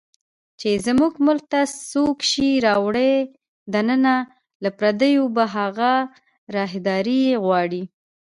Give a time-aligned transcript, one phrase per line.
[0.59, 3.13] چې زموږ ملک ته څوک شی راوړي
[3.73, 4.15] دننه،
[4.63, 5.91] له پردیو به هغه
[6.55, 7.81] راهداري غواړي